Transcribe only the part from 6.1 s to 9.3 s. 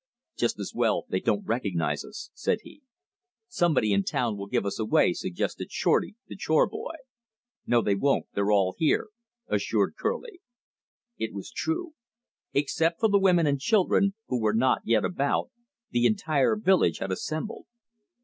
the chore boy. "No, they won't; they're all here,"